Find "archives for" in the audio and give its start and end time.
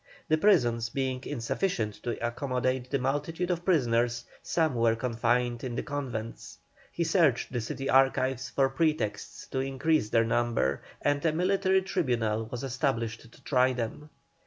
7.87-8.67